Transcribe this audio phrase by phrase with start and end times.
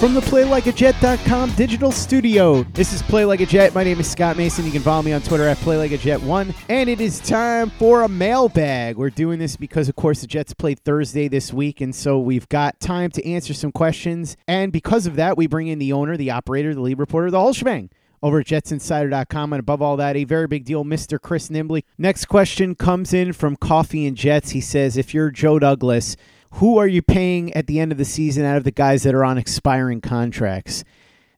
[0.00, 3.74] From the PlayLikeAJet.com digital studio, this is Play Like a Jet.
[3.74, 4.66] My name is Scott Mason.
[4.66, 6.54] You can follow me on Twitter at PlayLikeAJet1.
[6.68, 8.98] And it is time for a mailbag.
[8.98, 12.46] We're doing this because, of course, the Jets played Thursday this week, and so we've
[12.50, 14.36] got time to answer some questions.
[14.46, 17.40] And because of that, we bring in the owner, the operator, the lead reporter, the
[17.40, 17.88] whole shebang
[18.22, 19.54] over at jetsinsider.com.
[19.54, 21.18] And above all that, a very big deal, Mr.
[21.18, 21.84] Chris Nimbley.
[21.96, 24.50] Next question comes in from Coffee and Jets.
[24.50, 26.16] He says, If you're Joe Douglas,
[26.52, 29.14] who are you paying at the end of the season out of the guys that
[29.14, 30.84] are on expiring contracts?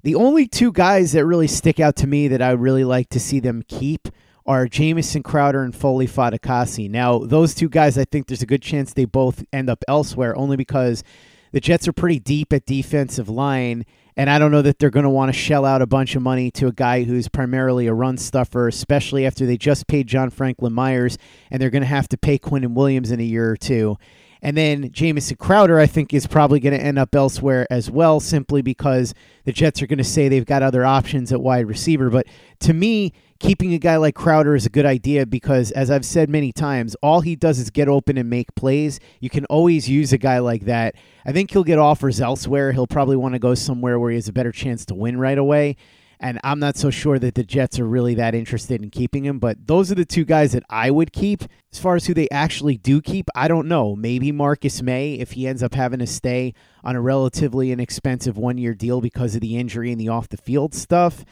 [0.03, 3.21] The only two guys that really stick out to me that I really like to
[3.21, 4.09] see them keep
[4.47, 6.89] are Jamison Crowder and Foley Fatukasi.
[6.89, 10.35] Now, those two guys, I think there's a good chance they both end up elsewhere,
[10.37, 11.05] only because
[11.53, 13.85] the Jets are pretty deep at defensive line,
[14.17, 16.23] and I don't know that they're going to want to shell out a bunch of
[16.23, 20.31] money to a guy who's primarily a run stuffer, especially after they just paid John
[20.31, 21.19] Franklin Myers,
[21.51, 23.99] and they're going to have to pay Quinnen Williams in a year or two.
[24.43, 28.21] And then Jamison Crowder, I think, is probably going to end up elsewhere as well,
[28.21, 32.11] simply because the Jets are going to say they've got other options at wide receiver.
[32.11, 32.27] But
[32.61, 36.29] to me, keeping a guy like Crowder is a good idea because, as I've said
[36.29, 39.01] many times, all he does is get open and make plays.
[39.21, 40.95] You can always use a guy like that.
[41.25, 42.73] I think he'll get offers elsewhere.
[42.73, 45.39] He'll probably want to go somewhere where he has a better chance to win right
[45.39, 45.77] away.
[46.21, 49.39] And I'm not so sure that the Jets are really that interested in keeping him.
[49.39, 51.45] But those are the two guys that I would keep.
[51.73, 53.95] As far as who they actually do keep, I don't know.
[53.95, 58.59] Maybe Marcus Maye, if he ends up having to stay on a relatively inexpensive one
[58.59, 61.25] year deal because of the injury and the off the field stuff.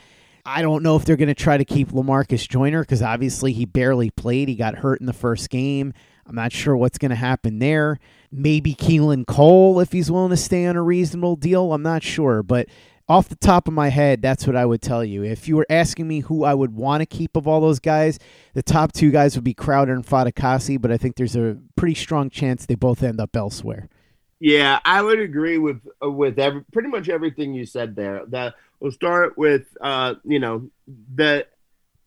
[0.44, 3.64] I don't know if they're going to try to keep Lamarcus Joyner because obviously he
[3.64, 4.48] barely played.
[4.48, 5.92] He got hurt in the first game.
[6.24, 7.98] I'm not sure what's going to happen there.
[8.30, 11.72] Maybe Keelan Cole if he's willing to stay on a reasonable deal.
[11.72, 12.44] I'm not sure.
[12.44, 12.68] But
[13.08, 15.22] off the top of my head, that's what I would tell you.
[15.22, 18.18] If you were asking me who I would want to keep of all those guys,
[18.54, 21.94] the top two guys would be Crowder and Fatukasi, but I think there's a pretty
[21.94, 23.88] strong chance they both end up elsewhere.
[24.40, 28.22] Yeah, I would agree with with every, pretty much everything you said there.
[28.26, 30.68] That we'll start with uh, you know
[31.14, 31.46] the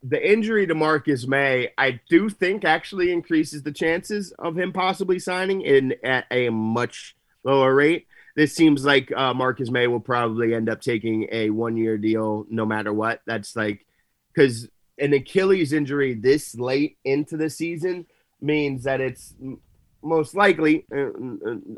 [0.03, 1.71] the injury to Marcus Maye.
[1.77, 7.15] I do think actually increases the chances of him possibly signing in at a much
[7.43, 8.05] lower rate
[8.35, 12.45] this seems like uh, Marcus Maye will probably end up taking a one year deal
[12.49, 13.21] no matter what.
[13.25, 13.85] That's like
[14.33, 14.67] because
[14.97, 18.05] an Achilles injury this late into the season
[18.41, 19.33] means that it's
[20.01, 21.09] most likely uh,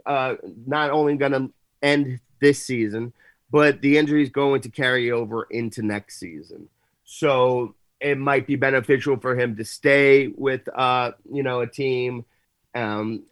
[0.05, 0.35] uh,
[0.65, 1.51] not only going to
[1.81, 3.13] end this season,
[3.49, 6.69] but the injury is going to carry over into next season.
[7.03, 12.25] So it might be beneficial for him to stay with, uh, you know, a team.
[12.73, 13.23] Um,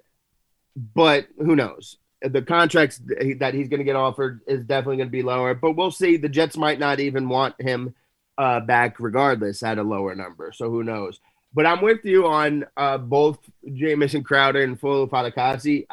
[0.75, 1.97] but who knows?
[2.21, 2.99] The contracts
[3.39, 5.53] that he's going to get offered is definitely going to be lower.
[5.53, 6.17] But we'll see.
[6.17, 7.95] The Jets might not even want him
[8.37, 10.51] uh, back regardless at a lower number.
[10.51, 11.19] So who knows?
[11.53, 13.39] But I'm with you on uh, both
[13.73, 15.85] Jamison Crowder and Foley Fatukasi.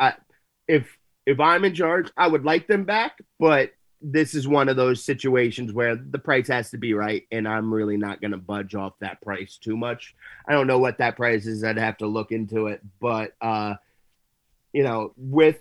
[0.69, 4.77] If if I'm in charge, I would like them back, but this is one of
[4.77, 8.37] those situations where the price has to be right, and I'm really not going to
[8.37, 10.15] budge off that price too much.
[10.47, 11.65] I don't know what that price is.
[11.65, 13.75] I'd have to look into it, but uh,
[14.73, 15.59] you know, with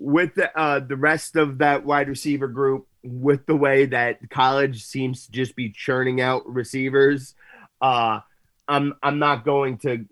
[0.00, 4.82] with the, uh, the rest of that wide receiver group, with the way that college
[4.82, 7.34] seems to just be churning out receivers,
[7.80, 8.20] uh,
[8.66, 10.06] I'm I'm not going to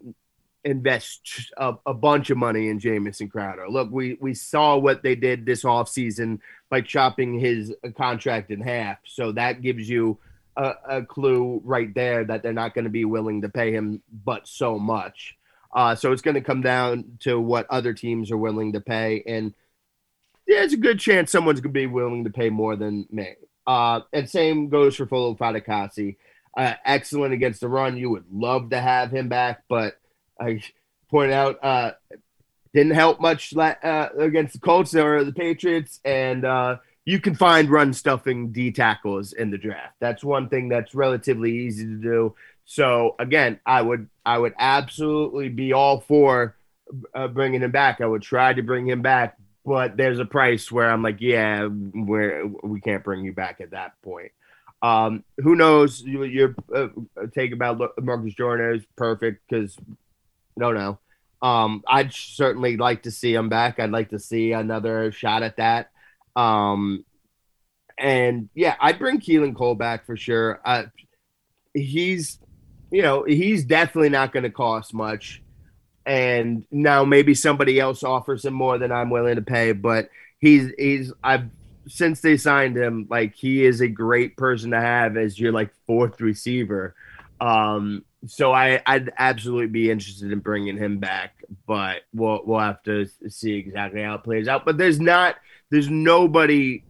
[0.64, 3.68] invest a, a, bunch of money in Jamison Crowder.
[3.68, 8.98] Look, we we saw what they did this offseason by chopping his contract in half.
[9.04, 10.18] So that gives you
[10.56, 14.02] a, a clue right there that they're not going to be willing to pay him
[14.24, 15.36] but so much.
[15.72, 19.22] Uh, so it's going to come down to what other teams are willing to pay.
[19.26, 19.54] And–
[20.48, 23.34] yeah, it's a good chance someone's gonna be willing to pay more than me.
[23.66, 26.16] Uh, and same goes for Foley Fatukasi.
[26.56, 27.98] Uh, excellent against the run.
[27.98, 30.00] You would love to have him back, but
[30.40, 30.62] I
[31.10, 31.92] point out uh,
[32.74, 36.00] didn't help much uh, against the Colts or the Patriots.
[36.04, 39.96] And uh, you can find run stuffing D tackles in the draft.
[40.00, 42.34] That's one thing that's relatively easy to do.
[42.64, 46.56] So again, I would I would absolutely be all for
[47.14, 48.00] uh, bringing him back.
[48.00, 51.66] I would try to bring him back, but there's a price where I'm like, yeah,
[51.66, 54.32] where we can't bring you back at that point.
[54.80, 56.00] Um, who knows?
[56.00, 56.88] You, your uh,
[57.34, 59.76] take about Marcus Jordan is perfect because
[60.56, 60.98] no, no.
[61.42, 63.78] Um, I'd certainly like to see him back.
[63.78, 65.90] I'd like to see another shot at that.
[66.34, 67.04] Um,
[67.98, 70.62] and yeah, I'd bring Keelan Cole back for sure.
[70.64, 70.84] Uh,
[71.74, 72.38] he's,
[72.90, 75.42] you know, he's definitely not going to cost much.
[76.08, 80.08] And now maybe somebody else offers him more than I'm willing to pay, but
[80.38, 81.50] he's he's I've
[81.86, 85.70] since they signed him, like he is a great person to have as your like
[85.86, 86.94] fourth receiver.
[87.42, 92.82] Um, so I I'd absolutely be interested in bringing him back, but we'll we'll have
[92.84, 94.64] to see exactly how it plays out.
[94.64, 95.36] But there's not
[95.70, 96.84] there's nobody.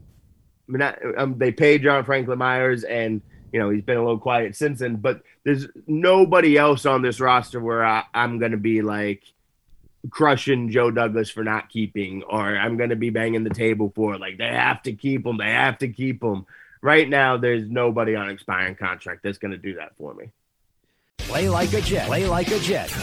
[0.70, 3.22] Not, um, they paid John Franklin Myers, and
[3.52, 4.96] you know he's been a little quiet since then.
[4.96, 9.22] But there's nobody else on this roster where I, I'm going to be like
[10.10, 14.18] crushing Joe Douglas for not keeping, or I'm going to be banging the table for
[14.18, 16.46] like they have to keep him, they have to keep him.
[16.80, 20.30] Right now, there's nobody on expiring contract that's going to do that for me.
[21.18, 22.06] Play like a Jet.
[22.06, 22.94] Play like a Jet.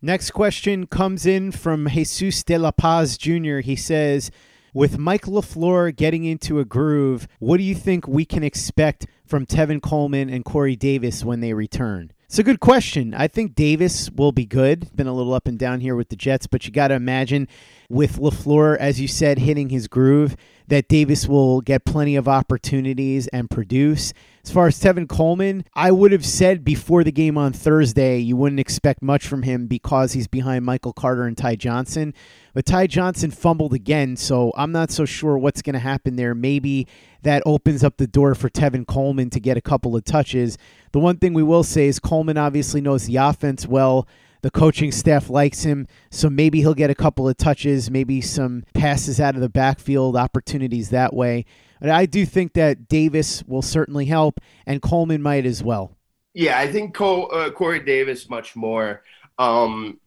[0.00, 3.58] Next question comes in from Jesus de la Paz Jr.
[3.58, 4.30] He says,
[4.72, 9.46] with Mike LaFleur getting into a groove, what do you think we can expect from
[9.46, 12.12] Tevin Coleman and Corey Davis when they return?
[12.26, 13.14] It's a good question.
[13.14, 14.94] I think Davis will be good.
[14.94, 17.48] Been a little up and down here with the Jets, but you got to imagine
[17.88, 20.36] with LaFleur, as you said, hitting his groove,
[20.68, 24.12] that Davis will get plenty of opportunities and produce.
[24.44, 28.36] As far as Tevin Coleman, I would have said before the game on Thursday, you
[28.36, 32.14] wouldn't expect much from him because he's behind Michael Carter and Ty Johnson.
[32.54, 36.36] But Ty Johnson fumbled again, so I'm not so sure what's going to happen there.
[36.36, 36.86] Maybe
[37.22, 40.58] that opens up the door for Tevin Coleman to get a couple of touches.
[40.92, 44.06] The one thing we will say is Coleman obviously knows the offense well.
[44.42, 48.64] The coaching staff likes him, so maybe he'll get a couple of touches, maybe some
[48.72, 51.44] passes out of the backfield, opportunities that way.
[51.78, 55.96] But I do think that Davis will certainly help, and Coleman might as well.
[56.32, 59.02] Yeah, I think Cole, uh, Corey Davis much more.
[59.38, 59.98] Um,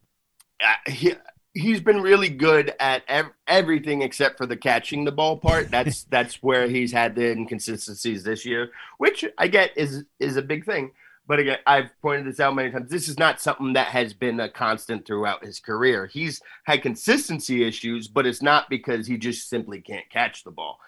[0.87, 1.13] he,
[1.53, 5.69] he's been really good at ev- everything except for the catching the ball part.
[5.71, 10.41] That's that's where he's had the inconsistencies this year, which I get is is a
[10.41, 10.91] big thing.
[11.25, 12.89] But again, I've pointed this out many times.
[12.89, 16.05] This is not something that has been a constant throughout his career.
[16.05, 20.79] He's had consistency issues, but it's not because he just simply can't catch the ball.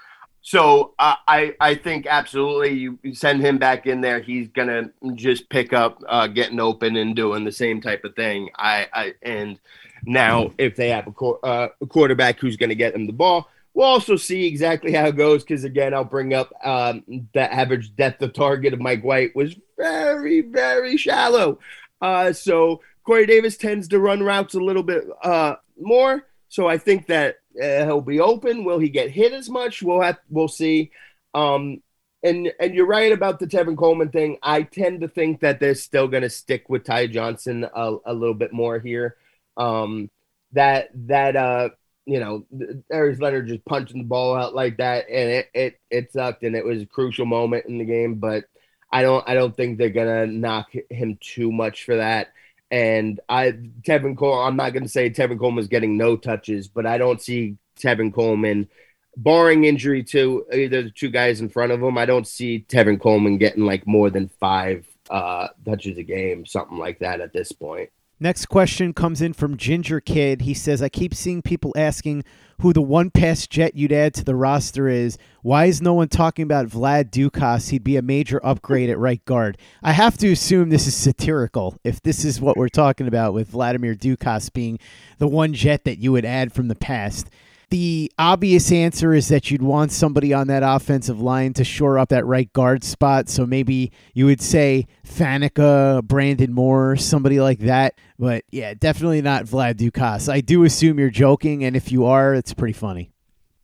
[0.42, 4.20] So uh, I I think absolutely you send him back in there.
[4.20, 8.50] He's gonna just pick up uh, getting open and doing the same type of thing.
[8.56, 9.60] I, I and
[10.06, 13.50] now if they have a, uh, a quarterback who's going to get them the ball,
[13.76, 17.04] We'll also see exactly how it goes because, again, I'll bring up um,
[17.34, 21.60] the average depth of target of Mike White was very, very shallow.
[22.02, 26.26] Uh, so Corey Davis tends to run routes a little bit uh, more.
[26.48, 28.64] So I think that uh, he'll be open.
[28.64, 29.84] Will he get hit as much?
[29.84, 30.92] We'll have we'll see.
[31.34, 31.82] Um,
[32.24, 34.38] and and you're right about the Tevin Coleman thing.
[34.42, 38.14] I tend to think that they're still going to stick with Ty Johnson a, a
[38.14, 39.18] little bit more here.
[39.58, 40.10] Um,
[40.52, 41.70] that that uh
[42.06, 42.46] you know,
[42.92, 46.56] Darius Leonard just punching the ball out like that, and it, it it sucked, and
[46.56, 48.16] it was a crucial moment in the game.
[48.16, 48.46] But
[48.92, 52.32] I don't I don't think they're gonna knock him too much for that.
[52.70, 56.98] And I Tevin Cole, I'm not gonna say Tevin Coleman's getting no touches, but I
[56.98, 58.70] don't see Tevin Coleman,
[59.18, 63.00] barring injury to either the two guys in front of him, I don't see Tevin
[63.00, 67.52] Coleman getting like more than five uh, touches a game, something like that at this
[67.52, 67.90] point.
[68.18, 70.44] Next question comes in from Ginger Kid.
[70.44, 72.24] He says, I keep seeing people asking
[72.62, 75.18] who the one pass jet you'd add to the roster is.
[75.42, 77.72] Why is no one talking about Vlad Ducasse?
[77.72, 79.58] He'd be a major upgrade at right guard.
[79.84, 83.50] I have to assume this is satirical if this is what we're talking about with
[83.50, 84.80] Vladimir Ducasse being
[85.18, 87.30] the one jet that you would add from the past.
[87.70, 92.10] The obvious answer is that you'd want somebody on that offensive line to shore up
[92.10, 93.30] that right guard spot.
[93.30, 97.98] So maybe you would say Faneca, Brandon Moore, somebody like that.
[98.20, 100.32] But yeah, definitely not Vlad Ducasse.
[100.32, 103.12] I do assume you're joking, and if you are, it's pretty funny.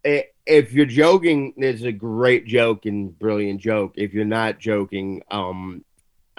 [0.03, 3.93] If you're joking, it's a great joke and brilliant joke.
[3.95, 5.85] If you're not joking, um,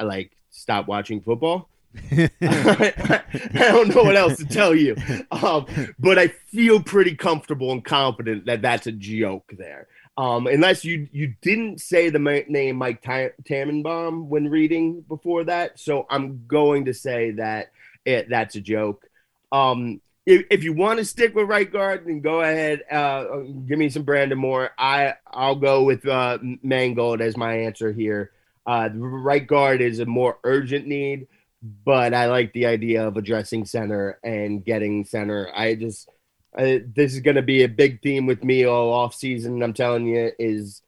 [0.00, 1.68] like stop watching football.
[2.10, 3.22] I,
[3.54, 4.96] don't know what else to tell you,
[5.30, 5.66] um,
[5.98, 9.88] but I feel pretty comfortable and confident that that's a joke there.
[10.16, 16.06] Um, unless you you didn't say the name Mike Tannenbaum when reading before that, so
[16.10, 17.72] I'm going to say that
[18.04, 19.06] it, that's a joke.
[19.50, 22.82] Um, if, if you want to stick with right guard, then go ahead.
[22.90, 24.70] Uh, give me some Brandon Moore.
[24.78, 28.32] I I'll go with uh, Mangold as my answer here.
[28.66, 31.26] Uh, right guard is a more urgent need,
[31.62, 35.50] but I like the idea of addressing center and getting center.
[35.54, 36.08] I just
[36.56, 39.62] I, this is going to be a big theme with me all off season.
[39.62, 40.82] I'm telling you, is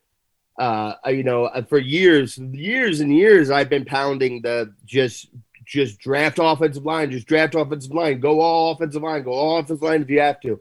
[0.58, 5.28] uh, you know, uh, for years, years and years, I've been pounding the just
[5.64, 9.82] just draft offensive line, just draft offensive line, go all offensive line, go all offensive
[9.82, 10.60] line if you have to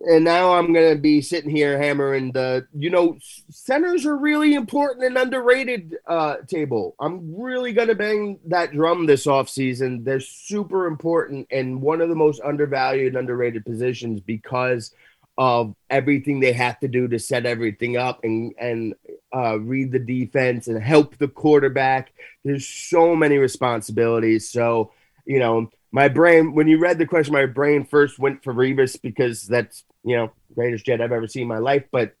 [0.00, 3.16] and now I'm going to be sitting here hammering the, you know,
[3.50, 6.94] centers are really important and underrated uh, table.
[7.00, 10.04] I'm really going to bang that drum this offseason.
[10.04, 14.92] They're super important and one of the most undervalued and underrated positions because
[15.38, 18.94] of everything they have to do to set everything up and and
[19.34, 22.12] uh, read the defense and help the quarterback.
[22.44, 24.50] There's so many responsibilities.
[24.50, 24.92] So,
[25.26, 29.00] you know, my brain when you read the question, my brain first went for Revis
[29.00, 31.84] because that's you know greatest jet I've ever seen in my life.
[31.90, 32.14] But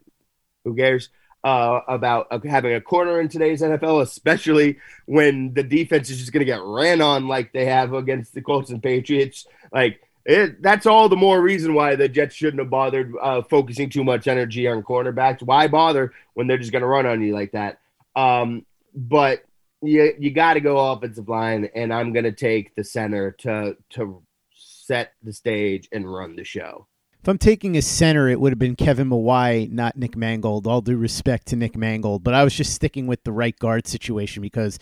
[0.64, 1.10] who cares
[1.44, 6.32] uh, about uh, having a corner in today's NFL, especially when the defense is just
[6.32, 9.46] going to get ran on like they have against the Colts and Patriots.
[9.70, 13.90] Like it, that's all the more reason why the Jets shouldn't have bothered uh, focusing
[13.90, 15.42] too much energy on cornerbacks.
[15.42, 17.78] Why bother when they're just going to run on you like that?
[18.16, 18.64] Um,
[18.94, 19.44] but
[19.82, 24.22] you you got to go offensive line, and I'm gonna take the center to to
[24.54, 26.86] set the stage and run the show.
[27.22, 30.66] If I'm taking a center, it would have been Kevin Mawae, not Nick Mangold.
[30.66, 33.88] All due respect to Nick Mangold, but I was just sticking with the right guard
[33.88, 34.78] situation because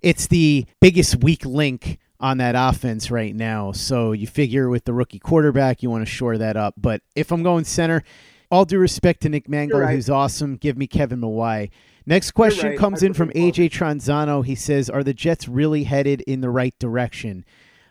[0.00, 3.72] it's the biggest weak link on that offense right now.
[3.72, 6.74] So you figure with the rookie quarterback, you want to shore that up.
[6.78, 8.04] But if I'm going center,
[8.50, 9.94] all due respect to Nick Mangold, right.
[9.94, 11.70] who's awesome, give me Kevin Mawae.
[12.04, 12.78] Next question right.
[12.78, 14.44] comes in from AJ Tranzano.
[14.44, 17.44] He says, Are the Jets really headed in the right direction?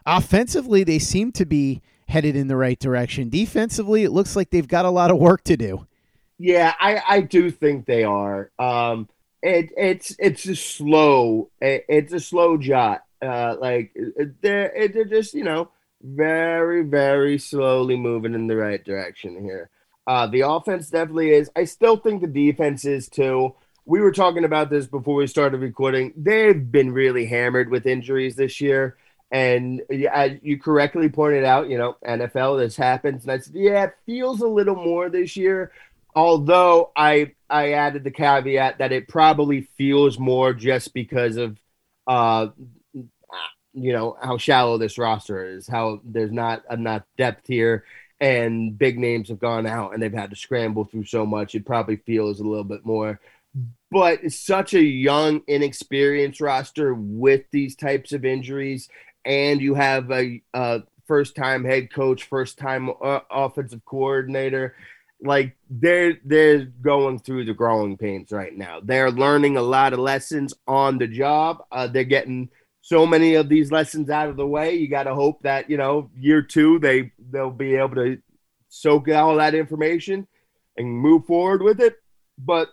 [0.06, 3.30] Offensively, they seem to be headed in the right direction.
[3.30, 5.88] Defensively, it looks like they've got a lot of work to do.
[6.38, 8.52] Yeah, I, I do think they are.
[8.58, 9.08] Um,
[9.42, 13.04] it, it's it's a slow it, it's a slow jot.
[13.22, 13.96] Uh, like
[14.42, 15.70] they're they're just you know
[16.02, 19.70] very very slowly moving in the right direction here.
[20.08, 21.50] Uh, the offense definitely is.
[21.56, 25.60] I still think the defense is too we were talking about this before we started
[25.60, 26.14] recording.
[26.16, 28.98] They've been really hammered with injuries this year.
[29.32, 33.24] And as you correctly pointed out, you know, NFL, this happens.
[33.24, 35.72] And I said, yeah, it feels a little more this year.
[36.14, 41.58] Although I I added the caveat that it probably feels more just because of
[42.06, 42.48] uh
[43.74, 47.86] you know how shallow this roster is, how there's not enough depth here
[48.20, 51.56] and big names have gone out and they've had to scramble through so much.
[51.56, 53.20] It probably feels a little bit more
[53.92, 58.88] but such a young, inexperienced roster with these types of injuries,
[59.26, 64.76] and you have a, a first-time head coach, first-time uh, offensive coordinator.
[65.24, 68.80] Like they're they're going through the growing pains right now.
[68.82, 71.64] They're learning a lot of lessons on the job.
[71.72, 72.50] Uh, they're getting
[72.82, 74.74] so many of these lessons out of the way.
[74.74, 78.18] You got to hope that you know year two they they'll be able to
[78.70, 80.28] soak all that information
[80.78, 81.98] and move forward with it.
[82.40, 82.70] But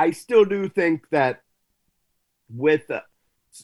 [0.00, 1.42] I still do think that
[2.48, 3.02] with uh,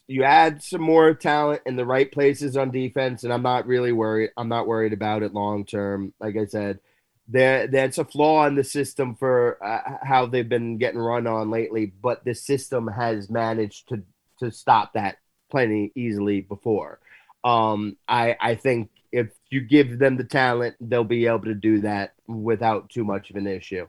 [0.06, 3.90] you add some more talent in the right places on defense, and I'm not really
[3.90, 4.32] worried.
[4.36, 6.12] I'm not worried about it long term.
[6.20, 6.80] Like I said,
[7.26, 11.50] there that's a flaw in the system for uh, how they've been getting run on
[11.50, 11.86] lately.
[11.86, 14.02] But the system has managed to
[14.40, 15.16] to stop that
[15.50, 16.98] plenty easily before.
[17.44, 21.80] Um, I I think if you give them the talent, they'll be able to do
[21.80, 23.88] that without too much of an issue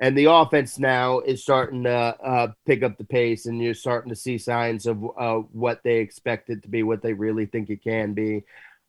[0.00, 4.10] and the offense now is starting to uh, pick up the pace, and you're starting
[4.10, 7.68] to see signs of uh, what they expect it to be, what they really think
[7.68, 8.44] it can be.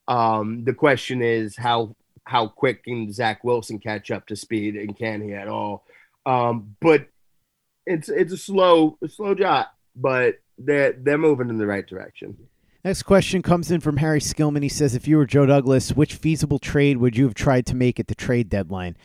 [0.08, 4.98] Um, the question is how how quick can Zach Wilson catch up to speed, and
[4.98, 5.86] can he at all?
[6.26, 7.08] Um, but
[7.88, 12.38] it's it's a slow a slow jot, but they're they're moving in the right direction.
[12.86, 14.64] Next question comes in from Harry Skillman.
[14.64, 17.76] He says, "If you were Joe Douglas, which feasible trade would you have tried to
[17.76, 18.96] make at the trade deadline?"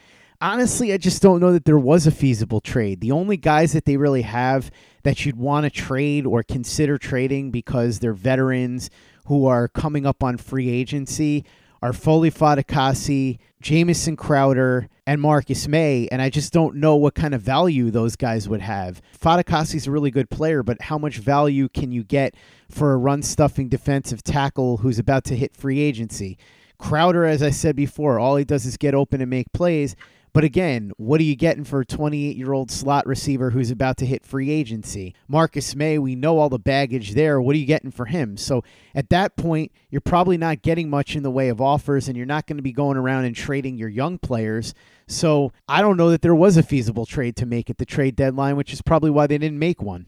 [0.44, 3.00] Honestly, I just don't know that there was a feasible trade.
[3.00, 4.70] The only guys that they really have
[5.02, 8.90] that you'd want to trade or consider trading because they're veterans
[9.24, 11.46] who are coming up on free agency
[11.80, 16.10] are Foley Fatukasi, Jamison Crowder, and Marcus Maye.
[16.12, 19.00] And I just don't know what kind of value those guys would have.
[19.18, 22.34] Fatukasi's a really good player, but how much value can you get
[22.70, 26.36] for a run stuffing defensive tackle who's about to hit free agency?
[26.76, 29.96] Crowder, as I said before, all he does is get open and make plays.
[30.34, 33.96] But again, what are you getting for a 28 year old slot receiver who's about
[33.98, 35.14] to hit free agency?
[35.28, 37.40] Marcus Maye, we know all the baggage there.
[37.40, 38.36] What are you getting for him?
[38.36, 38.64] So
[38.96, 42.26] at that point, you're probably not getting much in the way of offers, and you're
[42.26, 44.74] not going to be going around and trading your young players.
[45.06, 48.16] So I don't know that there was a feasible trade to make at the trade
[48.16, 50.06] deadline, which is probably why they didn't make one.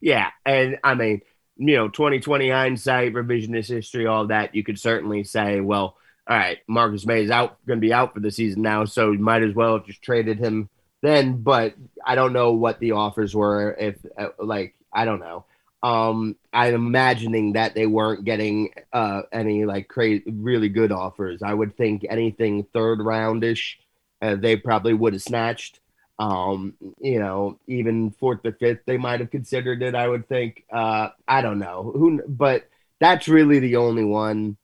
[0.00, 1.22] Yeah, and I mean,
[1.56, 5.96] you know, 2020 hindsight, revisionist history, all that, you could certainly say, well,
[6.28, 9.12] all right, Marcus Maye is out, going to be out for the season now, so
[9.12, 10.68] you might as well have just traded him
[11.02, 11.42] then.
[11.42, 13.76] But I don't know what the offers were.
[13.78, 15.44] If uh, like, I don't know.
[15.82, 21.42] Um, I'm imagining that they weren't getting uh, any like crazy, really good offers.
[21.42, 23.78] I would think anything third roundish,
[24.20, 25.78] uh, they probably would have snatched.
[26.18, 29.94] Um, you know, even fourth or fifth, they might have considered it.
[29.94, 30.64] I would think.
[30.72, 32.68] Uh, I don't know who, but
[32.98, 34.56] that's really the only one.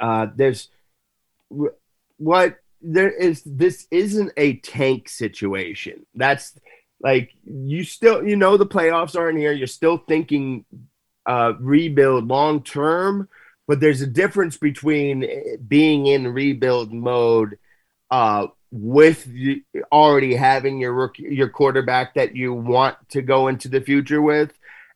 [0.00, 0.68] Uh, there's
[2.16, 3.42] what there is.
[3.44, 6.06] This isn't a tank situation.
[6.14, 6.58] That's
[7.00, 9.52] like you still, you know, the playoffs aren't here.
[9.52, 10.64] You're still thinking
[11.26, 13.28] uh, rebuild long term,
[13.68, 15.26] but there's a difference between
[15.68, 17.58] being in rebuild mode
[18.10, 19.28] uh, with
[19.92, 24.52] already having your rookie, your quarterback that you want to go into the future with,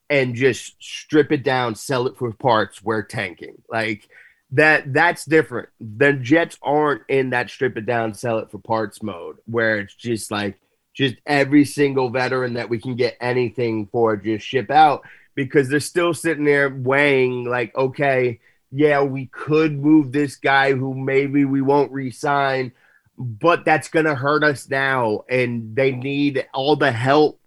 [0.08, 2.82] and just strip it down, sell it for parts.
[2.82, 4.08] We're tanking like
[4.56, 4.92] that.
[4.92, 5.68] That's different.
[5.80, 9.94] The Jets aren't in that strip it down, sell it for parts mode where it's
[9.94, 10.58] just like
[10.94, 15.02] just every single veteran that we can get anything for just ship out
[15.34, 18.38] because they're still sitting there weighing like okay
[18.70, 22.70] yeah we could move this guy who maybe we won't resign
[23.16, 25.24] but that's to hurt us now.
[25.28, 27.40] And they need all the help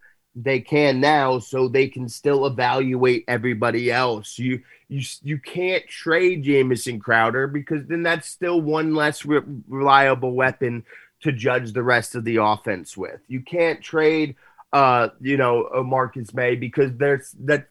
[0.44, 4.38] they can now so they can still evaluate everybody else.
[4.38, 10.34] You you you can't trade Jamison Crowder because then that's still one less re- reliable
[10.34, 10.86] weapon
[11.24, 13.20] to judge the rest of the offense with.
[13.28, 14.36] You can't trade
[14.74, 17.68] uh you know Marcus Maye because there's that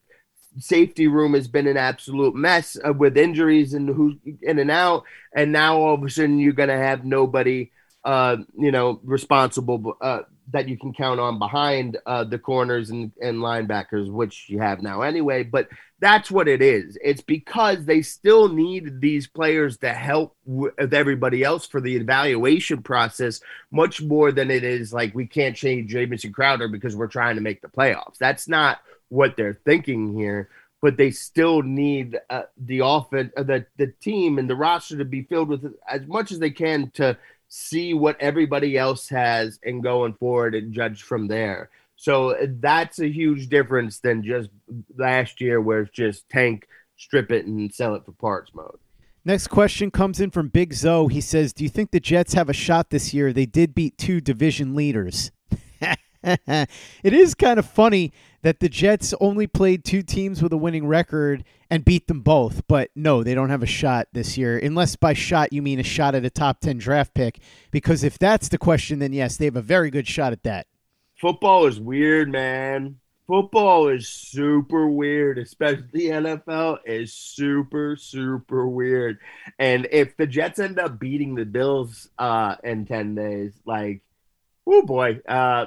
[0.58, 5.04] safety room has been an absolute mess uh, with injuries and who's in and out
[5.34, 7.70] and now all of a sudden you're going to have nobody
[8.06, 10.20] uh, you know, responsible uh,
[10.52, 14.80] that you can count on behind uh, the corners and, and linebackers, which you have
[14.80, 15.42] now anyway.
[15.42, 16.98] But that's what it is.
[17.02, 22.82] It's because they still need these players to help with everybody else for the evaluation
[22.82, 23.40] process,
[23.70, 27.42] much more than it is like we can't change Jamison Crowder because we're trying to
[27.42, 28.18] make the playoffs.
[28.18, 30.50] That's not what they're thinking here.
[30.82, 35.06] But they still need uh, the offense, uh, the the team, and the roster to
[35.06, 37.16] be filled with as much as they can to
[37.48, 41.70] see what everybody else has and going forward and judge from there.
[41.96, 44.50] So that's a huge difference than just
[44.96, 48.78] last year where it's just tank, strip it, and sell it for parts mode.
[49.24, 51.12] Next question comes in from Big Zoe.
[51.12, 53.32] He says, Do you think the Jets have a shot this year?
[53.32, 55.32] They did beat two division leaders.
[56.22, 56.68] it
[57.02, 58.12] is kind of funny
[58.46, 62.64] that the Jets only played two teams with a winning record and beat them both.
[62.68, 65.82] But no, they don't have a shot this year, unless by shot you mean a
[65.82, 67.40] shot at a top 10 draft pick.
[67.72, 70.68] Because if that's the question, then yes, they have a very good shot at that.
[71.16, 73.00] Football is weird, man.
[73.26, 79.18] Football is super weird, especially the NFL is super, super weird.
[79.58, 84.02] And if the Jets end up beating the Bills uh, in 10 days, like,
[84.68, 85.66] oh boy, uh,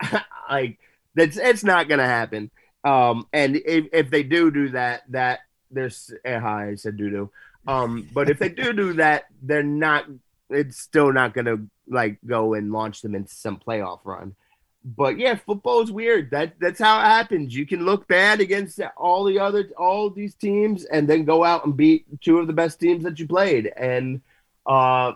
[0.50, 0.78] like
[1.16, 2.50] that's it's not gonna happen.
[2.84, 7.10] Um, and if, if they do do that, that there's eh, hi, I said doo
[7.10, 7.30] doo.
[7.66, 10.04] Um, but if they do do that, they're not.
[10.48, 11.56] It's still not gonna
[11.88, 14.36] like go and launch them into some playoff run.
[14.84, 16.30] But yeah, football is weird.
[16.30, 17.56] That that's how it happens.
[17.56, 21.64] You can look bad against all the other all these teams, and then go out
[21.64, 23.66] and beat two of the best teams that you played.
[23.76, 24.20] And
[24.64, 25.14] uh,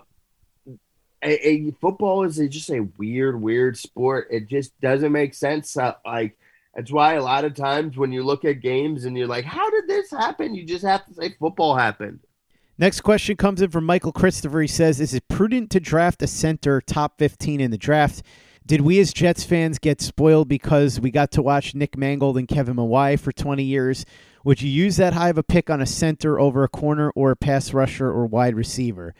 [1.23, 4.29] a, a, football is a, just a weird, weird sport.
[4.31, 5.77] It just doesn't make sense.
[5.77, 6.39] Uh, like
[6.75, 9.69] that's why a lot of times when you look at games and you're like, "How
[9.71, 12.21] did this happen?" You just have to say football happened.
[12.79, 14.61] Next question comes in from Michael Christopher.
[14.63, 18.23] He says, "Is it prudent to draft a center top 15 in the draft?"
[18.67, 22.47] Did we as Jets fans get spoiled because we got to watch Nick Mangold and
[22.47, 24.07] Kevin Mawae for 20 years?
[24.45, 27.33] Would you use that high of a pick on a center over a corner or
[27.33, 29.13] a pass rusher or wide receiver?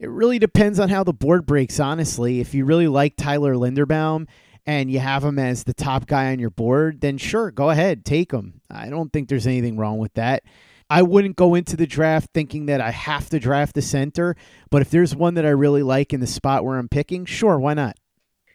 [0.00, 2.40] It really depends on how the board breaks, honestly.
[2.40, 4.28] If you really like Tyler Linderbaum
[4.64, 8.06] and you have him as the top guy on your board, then sure, go ahead,
[8.06, 8.62] take him.
[8.70, 10.42] I don't think there's anything wrong with that.
[10.88, 14.36] I wouldn't go into the draft thinking that I have to draft the center,
[14.70, 17.60] but if there's one that I really like in the spot where I'm picking, sure,
[17.60, 17.98] why not?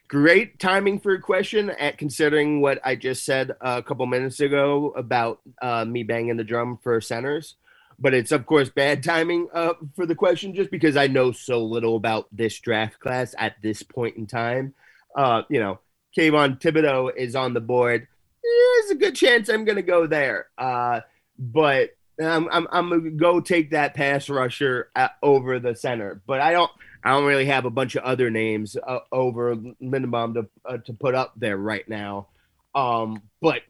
[0.07, 4.93] Great timing for a question at considering what I just said a couple minutes ago
[4.97, 7.55] about uh, me banging the drum for centers
[7.99, 11.63] but it's of course bad timing uh, for the question just because I know so
[11.63, 14.73] little about this draft class at this point in time.
[15.15, 15.79] Uh, you know,
[16.17, 18.07] Kayvon Thibodeaux is on the board.
[18.43, 21.01] There's a good chance I'm going to go there, uh,
[21.39, 26.21] but I'm, I'm, I'm going to go take that pass rusher at, over the center.
[26.25, 26.71] But I don't
[27.05, 30.93] I don't really have a bunch of other names uh, over Linderbaum to uh, to
[30.93, 32.27] put up there right now.
[32.73, 33.61] Um, but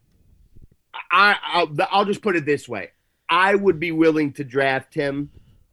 [1.12, 2.92] I I'll, I'll just put it this way:
[3.36, 5.30] I would be willing to draft him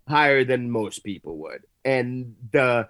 [0.09, 2.89] higher than most people would, and the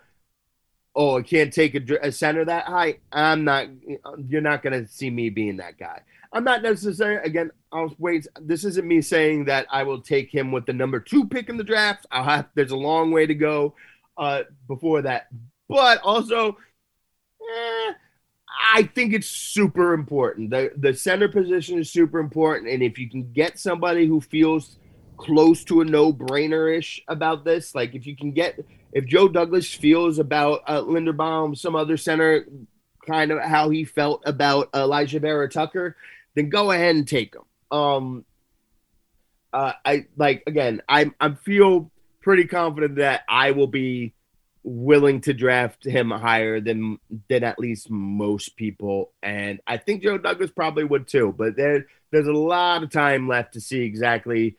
[0.95, 2.97] oh, I can't take a, a center that high.
[3.13, 3.67] I'm not.
[4.27, 6.01] You're not going to see me being that guy.
[6.33, 7.51] I'm not necessarily again.
[7.71, 8.27] I'll wait.
[8.41, 11.59] This isn't me saying that I will take him with the number two pick in
[11.59, 12.07] the draft.
[12.11, 12.49] I'll have.
[12.55, 13.75] There's a long way to go
[14.17, 15.27] uh, before that,
[15.69, 16.57] but also,
[17.57, 17.93] eh,
[18.75, 20.51] I think it's super important.
[20.51, 24.79] the The center position is super important, and if you can get somebody who feels
[25.19, 28.59] close to a no brainer ish about this, like if you can get
[28.93, 32.47] if Joe Douglas feels about uh, Linderbaum, some other center,
[33.07, 35.97] kind of how he felt about Alijah Vera-Tucker,
[36.35, 37.43] then go ahead and take him.
[37.77, 38.25] Um,
[39.53, 40.83] uh, I like again.
[40.89, 41.91] I I feel
[42.23, 44.15] pretty confident that I will be
[44.65, 46.99] willing to draft him higher than
[47.29, 51.35] than at least most people, and I think Joe Douglas probably would too.
[51.37, 54.57] But there there's a lot of time left to see exactly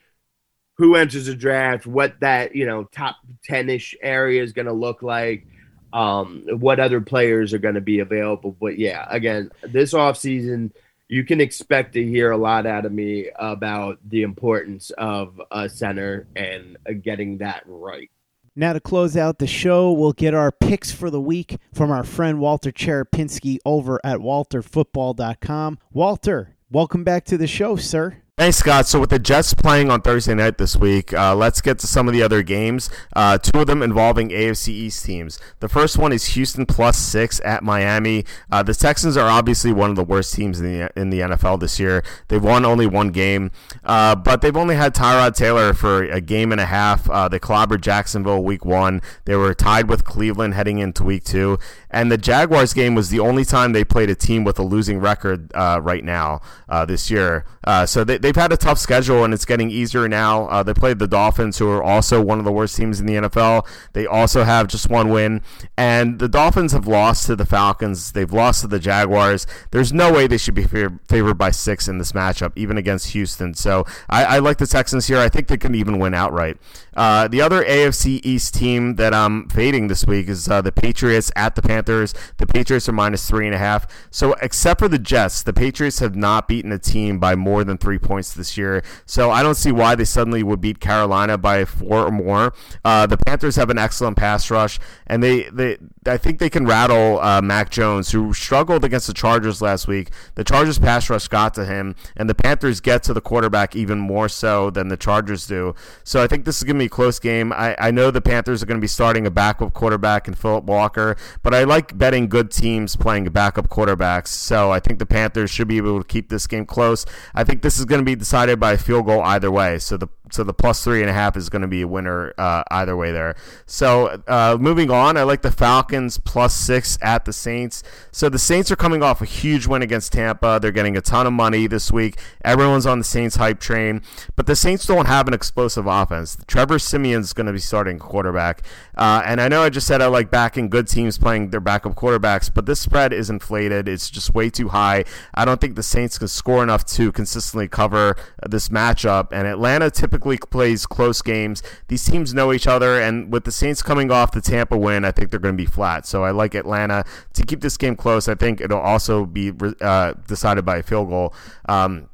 [0.77, 4.73] who enters the draft, what that you know top ten ish area is going to
[4.73, 5.45] look like,
[5.93, 8.55] um, what other players are going to be available.
[8.59, 10.71] But yeah, again, this offseason–
[11.13, 15.69] you can expect to hear a lot out of me about the importance of a
[15.69, 18.09] center and getting that right.
[18.55, 22.03] Now, to close out the show, we'll get our picks for the week from our
[22.03, 25.79] friend Walter Cherepinsky over at walterfootball.com.
[25.91, 28.22] Walter, welcome back to the show, sir.
[28.35, 28.87] Thanks, Scott.
[28.87, 32.07] So, with the Jets playing on Thursday night this week, uh, let's get to some
[32.07, 32.89] of the other games.
[33.15, 35.39] Uh, two of them involving AFC East teams.
[35.59, 38.25] The first one is Houston plus six at Miami.
[38.51, 41.59] Uh, the Texans are obviously one of the worst teams in the in the NFL
[41.59, 42.03] this year.
[42.29, 43.51] They've won only one game,
[43.83, 47.07] uh, but they've only had Tyrod Taylor for a game and a half.
[47.11, 49.03] Uh, they clobbered Jacksonville week one.
[49.25, 51.59] They were tied with Cleveland heading into week two,
[51.91, 54.97] and the Jaguars game was the only time they played a team with a losing
[54.97, 56.41] record uh, right now
[56.87, 57.45] this year.
[57.85, 60.47] so they they've had a tough schedule, and it's getting easier now.
[60.47, 63.15] Uh, they played the Dolphins, who are also one of the worst teams in the
[63.15, 63.67] NFL.
[63.91, 65.41] They also have just one win,
[65.77, 68.13] and the Dolphins have lost to the Falcons.
[68.13, 69.45] They've lost to the Jaguars.
[69.71, 73.53] There's no way they should be favored by six in this matchup, even against Houston.
[73.53, 75.19] So I, I like the Texans here.
[75.19, 76.57] I think they can even win outright.
[76.95, 81.29] Uh, the other AFC East team that I'm fading this week is uh, the Patriots
[81.35, 82.13] at the Panthers.
[82.37, 83.85] The Patriots are minus three and a half.
[84.11, 87.77] So except for the Jets, the Patriots have not beaten a team by more than
[87.77, 88.83] three points points this year.
[89.07, 92.53] So I don't see why they suddenly would beat Carolina by four or more.
[92.85, 96.67] Uh, the Panthers have an excellent pass rush, and they, they I think they can
[96.67, 100.11] rattle uh, Mac Jones, who struggled against the Chargers last week.
[100.35, 103.97] The Chargers pass rush got to him, and the Panthers get to the quarterback even
[103.97, 105.73] more so than the Chargers do.
[106.03, 107.51] So I think this is going to be a close game.
[107.51, 110.65] I, I know the Panthers are going to be starting a backup quarterback in Philip
[110.65, 114.27] Walker, but I like betting good teams playing backup quarterbacks.
[114.27, 117.07] So I think the Panthers should be able to keep this game close.
[117.33, 119.79] I think this is going to be decided by a field goal either way.
[119.79, 122.33] So the so the plus three and a half is going to be a winner
[122.37, 123.35] uh, either way there.
[123.65, 127.83] So uh, moving on, I like the Falcons plus six at the Saints.
[128.11, 130.59] So the Saints are coming off a huge win against Tampa.
[130.61, 132.19] They're getting a ton of money this week.
[132.43, 134.01] Everyone's on the Saints hype train,
[134.35, 136.37] but the Saints don't have an explosive offense.
[136.47, 138.63] Trevor Siemian's going to be starting quarterback,
[138.95, 141.95] uh, and I know I just said I like backing good teams playing their backup
[141.95, 143.87] quarterbacks, but this spread is inflated.
[143.87, 145.03] It's just way too high.
[145.35, 148.15] I don't think the Saints can score enough to consistently cover
[148.47, 151.63] this matchup, and Atlanta typically typically plays close games.
[151.87, 155.11] These teams know each other, and with the Saints coming off the Tampa win, I
[155.11, 156.05] think they're going to be flat.
[156.05, 158.27] So I like Atlanta to keep this game close.
[158.27, 161.33] I think it'll also be uh, decided by a field goal.
[161.67, 162.09] Um,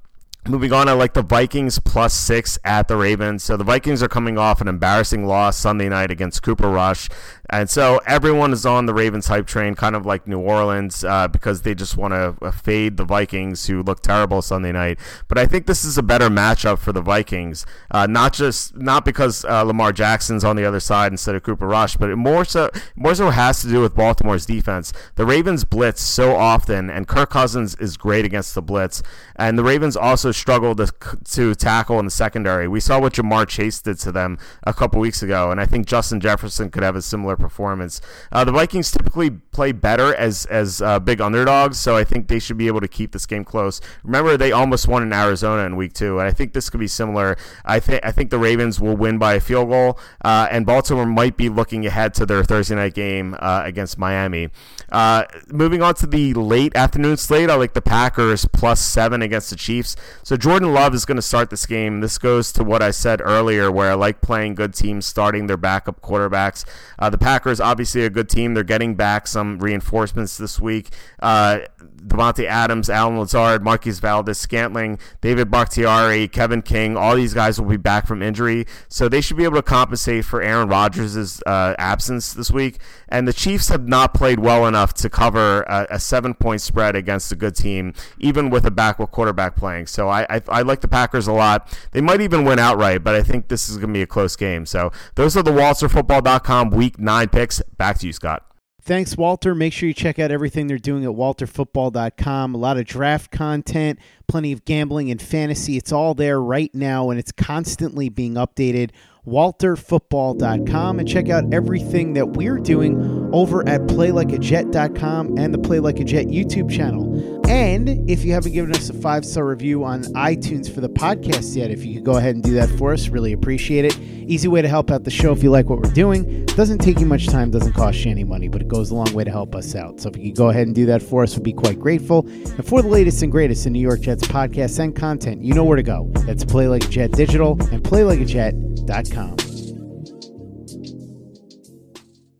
[0.47, 3.43] Moving on, I like the Vikings plus six at the Ravens.
[3.43, 7.07] So the Vikings are coming off an embarrassing loss Sunday night against Cooper Rush.
[7.51, 11.27] And so everyone is on the Ravens hype train, kind of like New Orleans, uh,
[11.27, 14.99] because they just want to uh, fade the Vikings, who look terrible Sunday night.
[15.27, 19.03] But I think this is a better matchup for the Vikings, uh, not just not
[19.03, 22.45] because uh, Lamar Jackson's on the other side instead of Cooper Rush, but it more
[22.45, 24.93] so more so has to do with Baltimore's defense.
[25.15, 29.01] The Ravens blitz so often, and Kirk Cousins is great against the blitz,
[29.35, 30.91] and the Ravens also struggle to
[31.25, 32.67] to tackle in the secondary.
[32.67, 35.85] We saw what Ja'Marr Chase did to them a couple weeks ago, and I think
[35.85, 38.01] Justin Jefferson could have a similar performance.
[38.31, 42.39] Uh, the Vikings typically play better as as uh, big underdogs, so I think they
[42.39, 43.81] should be able to keep this game close.
[44.03, 46.87] Remember, they almost won in Arizona in Week Two, and I think this could be
[46.87, 47.37] similar.
[47.65, 51.05] I think I think the Ravens will win by a field goal, uh, and Baltimore
[51.05, 54.49] might be looking ahead to their Thursday night game uh, against Miami.
[54.91, 59.49] Uh, moving on to the late afternoon slate, I like the Packers plus seven against
[59.49, 59.95] the Chiefs.
[60.37, 62.01] Jordan Love is going to start this game.
[62.01, 65.57] This goes to what I said earlier, where I like playing good teams, starting their
[65.57, 66.65] backup quarterbacks.
[66.99, 68.53] Uh, the Packers, obviously, a good team.
[68.53, 70.89] They're getting back some reinforcements this week.
[71.19, 71.59] Uh,
[71.99, 77.69] Davante Adams, Allen Lazard, Marquez Valdes, Scantling, David Bakhtiari, Kevin King, all these guys will
[77.69, 78.65] be back from injury.
[78.87, 82.79] So they should be able to compensate for Aaron Rodgers' uh, absence this week.
[83.07, 86.95] And the Chiefs have not played well enough to cover a, a seven point spread
[86.95, 89.87] against a good team, even with a backup quarterback playing.
[89.87, 91.77] So I, I, I like the Packers a lot.
[91.91, 94.35] They might even win outright, but I think this is going to be a close
[94.35, 94.65] game.
[94.65, 97.61] So those are the WalterFootball.com week nine picks.
[97.77, 98.48] Back to you, Scott.
[98.89, 99.53] Thanks, Walter.
[99.53, 102.55] Make sure you check out everything they're doing at walterfootball.com.
[102.55, 105.77] A lot of draft content, plenty of gambling and fantasy.
[105.77, 108.89] It's all there right now, and it's constantly being updated
[109.25, 115.99] walterfootball.com and check out everything that we're doing over at playlikeajet.com and the Play Like
[115.99, 117.39] a Jet YouTube channel.
[117.49, 121.55] And if you haven't given us a five star review on iTunes for the podcast
[121.55, 123.99] yet, if you could go ahead and do that for us, really appreciate it.
[123.99, 126.45] Easy way to help out the show if you like what we're doing.
[126.45, 129.11] Doesn't take you much time, doesn't cost you any money, but it goes a long
[129.13, 129.99] way to help us out.
[129.99, 132.27] So if you could go ahead and do that for us, we'd be quite grateful.
[132.27, 135.63] And for the latest and greatest in New York Jets podcasts and content, you know
[135.63, 136.07] where to go.
[136.27, 139.48] That's Play Like a Jet Digital and PlayLikeAJet.com gmail.com.